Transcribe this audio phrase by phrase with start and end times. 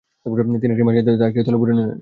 [0.61, 1.89] তিনি একটি মাছ নিয়ে তা একটি থলে পুরে নিলেন।